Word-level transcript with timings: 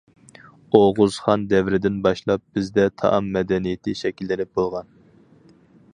ئوغۇزخان 0.77 1.43
دەۋرىدىن 1.51 1.99
باشلاپ 2.07 2.43
بىزدە 2.57 2.87
تائام 3.03 3.31
مەدەنىيىتى 3.39 3.95
شەكىللىنىپ 4.03 4.55
بولغان. 4.61 4.91